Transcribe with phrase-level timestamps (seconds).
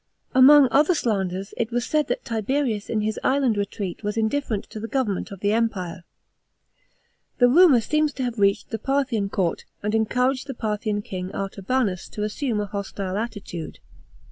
[0.31, 0.39] §22.
[0.39, 4.79] Among other slanders, it was said that Tiberius in his island retreat was indifferent to
[4.79, 6.05] the government of the Empire.
[7.37, 11.29] The rumour seems to have reached the Parthian court and en couraged the Parthian king
[11.35, 13.77] Artabanus to assume a hostile attitude.